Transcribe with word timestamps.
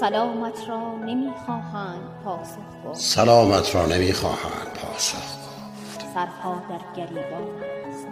سلامت 0.00 0.68
را 0.68 0.94
نمی‌خواهند 0.94 2.00
پاسخ 2.24 2.58
گفت. 2.84 3.00
سلامت 3.00 3.74
را 3.74 3.86
نمی‌خواهند 3.86 4.68
پاسخ 4.82 5.16
گفت. 5.16 6.00
سرها 6.14 6.62
در 6.68 6.96
گریبان 6.96 7.48
است. 7.88 8.06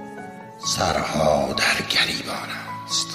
سرها 0.76 1.52
در 1.52 1.86
گریبان 1.90 2.48
است. 2.84 3.06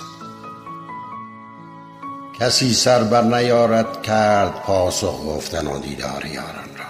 کسی 2.40 2.74
سر 2.74 3.04
بر 3.04 3.22
نیارد 3.22 4.02
کرد 4.02 4.64
پاسخ 4.64 5.26
گفتن 5.26 5.68
و 5.68 5.80
دیدار 5.80 6.26
یاران 6.26 6.76
را. 6.78 6.90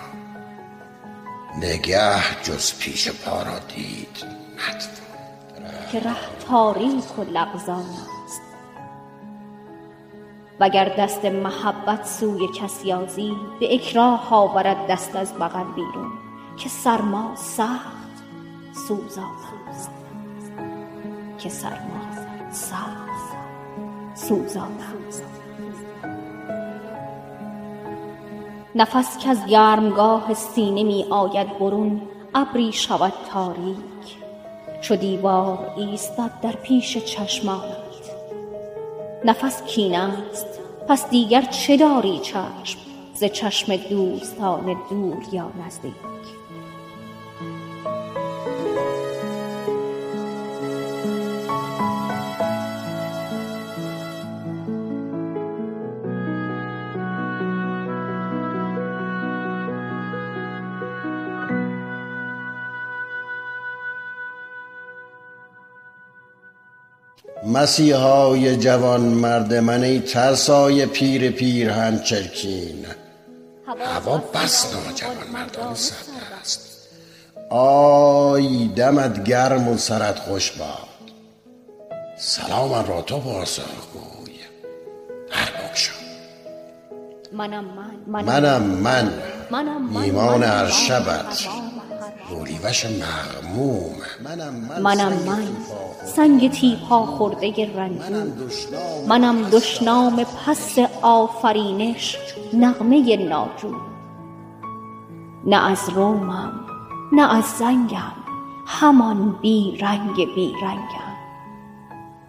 نگه 1.67 2.41
جز 2.43 2.77
پیش 2.80 3.11
پا 3.11 3.43
را 3.43 3.59
دید 3.75 4.17
نتوان 4.57 5.89
که 5.91 5.99
ره 5.99 6.16
تاریک 6.47 7.19
و 7.19 7.23
لغزان 7.23 7.80
است. 7.80 8.18
وگر 10.59 10.89
دست 10.89 11.25
محبت 11.25 12.05
سوی 12.05 12.47
کس 12.47 12.85
یازی 12.85 13.33
به 13.59 13.73
اکراه 13.73 14.33
آورد 14.33 14.87
دست 14.87 15.15
از 15.15 15.33
بغل 15.33 15.73
بیرون. 15.75 16.11
که 16.57 16.69
سرما 16.69 17.35
سخت 17.35 17.97
سوزان 18.88 19.31
است. 19.69 19.91
که 21.38 21.49
سرما 21.49 22.01
سخت 22.51 23.38
سوزان 24.16 24.77
است. 25.07 25.23
نفس 28.75 29.17
کز 29.17 29.45
گرمگاه 29.45 30.33
سینه 30.33 30.83
می 30.83 31.05
آید 31.09 31.59
برون 31.59 32.01
ابری 32.35 32.71
شود 32.71 33.13
تاریک. 33.31 33.79
چو 34.81 34.95
دیوار 34.95 35.73
ایستد 35.77 36.31
در 36.41 36.51
پیش 36.51 36.97
چشمانت 36.97 37.88
نفس 39.25 39.64
کین 39.64 39.95
است. 39.95 40.48
پس 40.88 41.09
دیگر 41.09 41.42
چه 41.42 41.78
داری 41.78 42.20
چشم 42.20 42.80
ز 43.14 43.23
چشم 43.23 43.75
دوستان 43.75 44.78
دور 44.89 45.23
یا 45.31 45.52
نزدیک؟ 45.66 45.94
مسیحای 67.45 68.58
جوان 68.58 69.02
مرد 69.02 69.53
من 69.53 69.84
ای 69.84 70.00
ترسای 70.00 70.86
پیر 70.86 71.31
پیرهن 71.31 72.00
چرکین 72.00 72.86
هوا 73.86 74.17
بس 74.17 74.73
ناجوان 74.73 75.16
مردان 75.34 75.75
سرد 75.75 75.97
است. 76.42 76.88
آی 77.50 78.67
دمت 78.67 79.23
گرم 79.23 79.67
و 79.67 79.78
سرت 79.78 80.20
خوش 80.20 80.52
باد. 80.52 80.90
سلام 82.18 82.85
را 82.88 83.02
تو 83.02 83.19
پاسخ 83.19 83.63
گوی. 83.94 84.34
در 85.31 85.68
بگشا 85.69 85.94
منم 87.34 87.66
من. 87.66 88.24
منم 88.24 88.62
من. 88.62 89.13
منم 89.52 89.81
من. 89.81 90.02
ایمان 90.02 90.40
منم 90.40 90.44
هر 90.44 90.63
من. 90.63 90.69
شبت 90.69 91.47
گوریوش 92.29 92.85
مغموم 92.85 93.95
منم 94.23 94.53
من 94.53 94.81
منم 94.81 95.09
سنگ 95.17 95.28
من. 95.29 95.35
تیپا 95.35 96.06
سنگ 96.06 96.51
تیپا 96.51 97.06
خورده 97.06 97.51
دشنام 98.47 99.06
منم 99.07 99.50
دشنام 99.50 100.23
پس 100.23 100.79
آفرینش 101.01 102.17
نغمه 102.53 103.17
ناجور 103.17 103.81
نه 105.45 105.72
از 105.72 105.90
رومم 105.90 106.51
نه 107.12 107.35
از 107.35 107.44
زنگم 107.45 108.12
همان 108.66 109.35
بی 109.41 109.78
رنگ 109.81 110.16
بی 110.35 110.53
رنگم. 110.61 111.09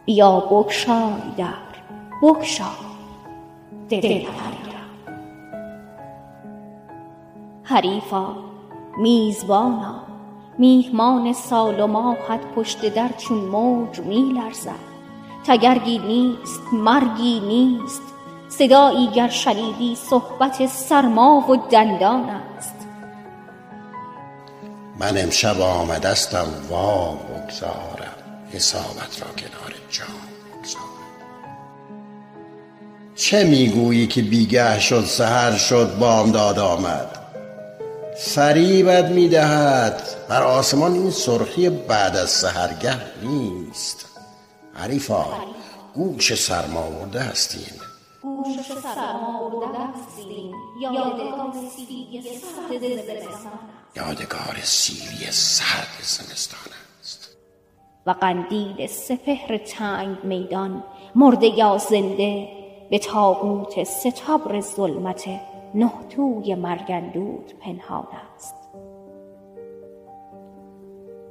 بیا 0.05 0.41
بگشای 0.41 1.23
در 1.37 1.55
بگشا 2.23 2.65
دل 3.89 4.27
حریفا 7.63 8.50
میزبانا 9.01 9.95
میهمان 10.59 11.33
سال 11.33 11.81
و 11.81 11.87
ماهت 11.87 12.41
پشت 12.57 12.95
در 12.95 13.11
چون 13.19 13.39
موج 13.39 14.01
می 14.01 14.33
لرزد 14.33 14.91
تگرگی 15.47 15.99
نیست 15.99 16.61
مرگی 16.73 17.41
نیست 17.41 18.03
صدایی 18.49 19.11
گر 19.11 19.29
شنیدی 19.29 19.95
صحبت 19.95 20.67
سرما 20.67 21.45
و 21.51 21.57
دندان 21.57 22.31
است. 22.59 22.75
من 24.99 25.19
امشب 25.19 25.61
آمدستم 25.61 26.47
وام 26.71 27.17
بگذارم 27.17 28.15
حسابت 28.53 29.23
را 29.23 29.29
کنار 29.39 29.75
جام 29.91 30.07
چه 33.15 33.45
می‌گویی 33.45 34.07
که 34.07 34.23
بیگه 34.23 34.81
شد 34.81 35.05
سهر 35.05 35.57
شد 35.57 35.99
بامداد 35.99 36.59
آمد؟ 36.59 37.20
فریبت 38.21 39.05
می‌دهد. 39.05 40.03
بر 40.29 40.43
آسمان 40.43 40.93
این 40.93 41.11
سرخی 41.11 41.71
بعد 41.71 42.17
از 42.17 42.31
سهرگه 42.31 42.97
نیست. 43.23 44.07
حریفا 44.75 45.25
گوش 45.95 46.35
سرما 46.35 46.81
آورده 46.81 47.21
هستین 47.21 47.81
گوش 48.23 48.57
سرما 48.83 49.63
هستیم. 49.75 50.55
یادگار 50.81 51.53
سیری 51.77 52.23
سرد 52.23 52.81
زمستان 53.07 53.53
یادگار 53.97 54.57
سیری 54.63 55.31
سرد 55.31 56.03
زمستان 56.03 56.73
است. 57.01 57.29
و 58.07 58.11
قندیل 58.11 58.87
سپهر 58.87 59.59
تنگ 59.59 60.25
میدان 60.25 60.85
مرده 61.15 61.47
یا 61.47 61.79
زنده 61.79 62.49
به 62.91 62.99
تابوت 62.99 63.85
ستبر 63.85 64.61
ظلمت 64.61 65.29
نه 65.75 65.91
توی 66.11 66.55
مرگندود 66.55 67.53
پنهان 67.61 68.07
است. 68.35 68.55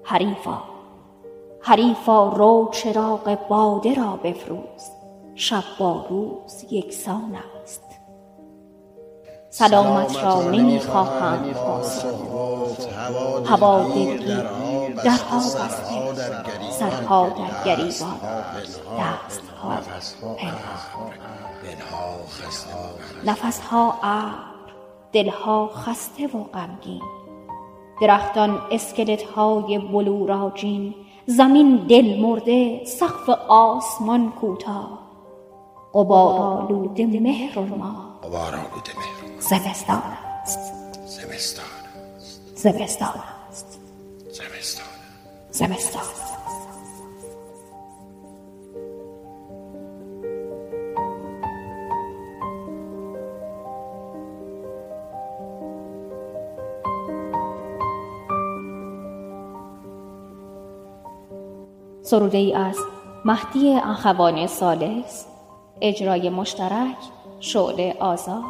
حریفا 0.04 0.62
حریفا 1.62 2.30
رو 2.30 2.70
چراغ 2.72 3.38
باده 3.48 3.96
را 3.96 4.20
بفروز. 4.24 4.92
شب 5.36 5.64
با 5.80 6.06
روز 6.10 6.66
یکسان 6.72 7.38
است. 7.64 7.84
سلامت 9.50 10.24
را 10.24 10.42
نمی‌خواهند 10.52 11.54
پاسخ 11.54 12.06
هوا 13.46 13.84
دلگیر 13.84 14.46
درها 15.04 15.38
بسته 15.38 16.72
سرها 16.80 17.30
در 17.30 17.64
گریبان 17.66 18.20
دستها 19.00 19.78
پنهان 20.38 21.10
نفسها 23.26 24.00
ابر 24.04 24.50
دلها 25.12 25.68
خسته 25.68 26.28
و 26.28 26.44
غمگین. 26.44 27.02
درختان 28.02 28.62
اسکلت 28.72 29.24
های 29.24 29.80
بلوراجین 29.80 30.96
زمین 31.26 31.76
دل 31.76 32.20
مرده 32.20 32.86
سقف 32.86 33.30
آسمان 33.48 34.32
کوتاه. 34.32 35.00
غبارآلوده 35.94 37.06
مهر 37.06 37.60
ما. 37.60 37.96
غبار 38.24 38.56
آلوده 38.56 38.92
مهر 38.98 39.40
زمستان 39.40 40.02
است. 40.42 40.60
زمستان 41.06 41.66
است. 42.18 42.42
زمستان 42.56 43.14
است. 43.50 43.80
زمستان. 44.32 44.86
زمستان. 45.52 46.02
سروده 62.04 62.38
ای 62.38 62.54
از 62.54 62.78
مهدی 63.26 63.76
اخوان 63.76 64.48
سالس 64.48 65.26
اجرای 65.82 66.30
مشترک 66.30 66.98
شعله 67.40 67.96
آزاد 68.00 68.44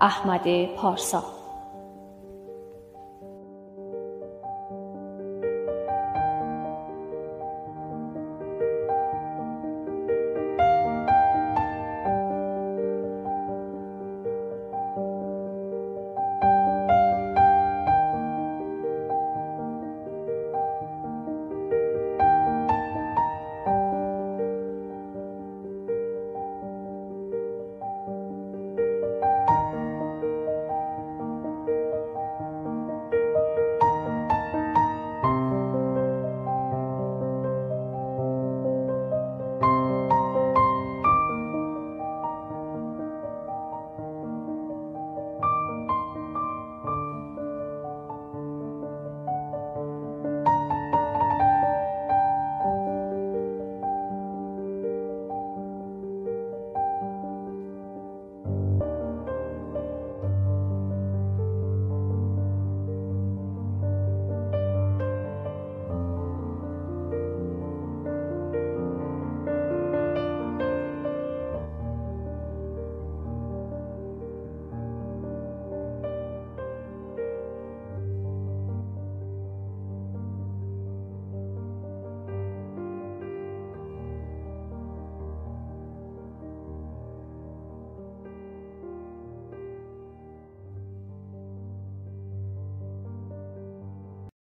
احمد 0.00 0.66
پارسا. 0.76 1.43